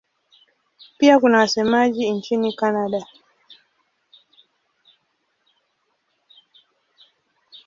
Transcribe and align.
Pia 0.97 1.19
kuna 1.19 1.37
wasemaji 1.37 2.09
nchini 2.11 2.53
Kanada. 2.53 3.05